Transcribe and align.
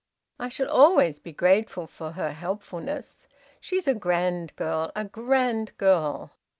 "I 0.39 0.49
shall 0.49 0.67
always 0.67 1.19
be 1.19 1.31
grateful 1.31 1.85
for 1.85 2.13
her 2.13 2.31
helpfulness! 2.31 3.27
She's 3.59 3.87
a 3.87 3.93
grand 3.93 4.55
girl, 4.55 4.91
a 4.95 5.05
grand 5.05 5.77
girl!" 5.77 6.31